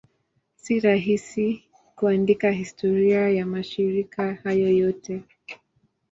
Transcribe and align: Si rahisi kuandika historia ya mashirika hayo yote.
Si 0.55 0.79
rahisi 0.79 1.63
kuandika 1.95 2.51
historia 2.51 3.29
ya 3.29 3.45
mashirika 3.45 4.33
hayo 4.43 4.69
yote. 4.69 5.23